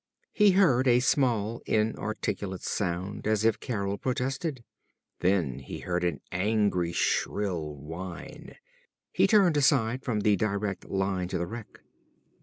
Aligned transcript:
He 0.31 0.53
heard 0.53 0.87
a 0.87 0.99
small, 0.99 1.61
inarticulate 1.67 2.63
sound, 2.63 3.27
as 3.27 3.45
if 3.45 3.59
Carol 3.59 3.99
protested. 3.99 4.63
Then 5.19 5.59
he 5.59 5.81
heard 5.81 6.03
an 6.03 6.21
angry 6.31 6.91
shrill 6.91 7.75
whine. 7.75 8.55
He'd 9.11 9.29
turned 9.29 9.57
aside 9.57 10.03
from 10.03 10.21
the 10.21 10.35
direct 10.35 10.85
line 10.89 11.27
to 11.27 11.37
the 11.37 11.45
wreck. 11.45 11.81